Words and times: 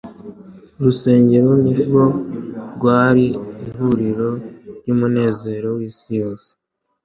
Urusengero 0.79 1.51
nirwo 1.63 2.03
rwari 2.75 3.25
ihuriro 3.67 4.29
iy'umunezero 4.83 5.67
w'isi 5.77 6.11
yose. 6.21 6.49